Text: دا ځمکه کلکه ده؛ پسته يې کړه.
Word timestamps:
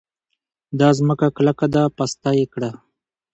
دا 0.79 0.89
ځمکه 0.97 1.27
کلکه 1.37 1.65
ده؛ 1.73 1.83
پسته 1.97 2.29
يې 2.39 2.45
کړه. 2.53 2.71